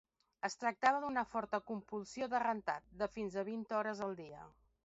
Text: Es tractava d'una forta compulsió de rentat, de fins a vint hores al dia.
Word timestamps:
Es 0.47 0.55
tractava 0.61 1.01
d'una 1.03 1.25
forta 1.33 1.59
compulsió 1.73 2.31
de 2.33 2.41
rentat, 2.47 2.91
de 3.03 3.13
fins 3.19 3.41
a 3.43 3.47
vint 3.51 3.65
hores 3.83 4.03
al 4.09 4.21
dia. 4.25 4.43